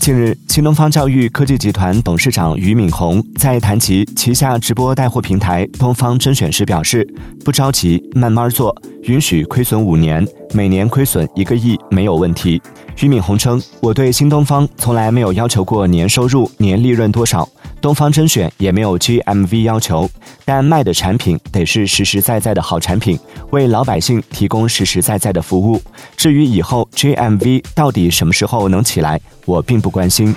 [0.00, 7.06] 近日，新东方教育科技集团董事长俞敏洪在谈及旗下直播带货平台东方甄选时表示
[7.42, 12.60] ：“不着急，慢慢做，允许亏损五年，每年亏损一个亿没有问题。”
[12.96, 17.48] 俞敏洪称：“我对新东方从来没有要求过年收入、年利润多少，
[17.84, 20.08] 东方甄选也没有 GMV 要求，
[20.46, 23.18] 但卖的产品得是实实在在的好产品，
[23.50, 25.82] 为老百姓提供实实在在的服务。
[26.16, 30.34] 至于以后 GMV 到底什么时候能起来？”我并不关心。